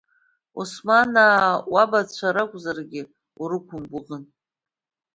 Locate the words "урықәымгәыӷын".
3.41-4.23